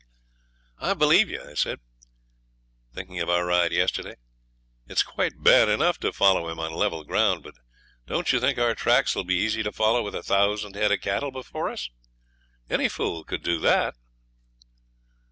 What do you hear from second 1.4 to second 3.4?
I said, thinking of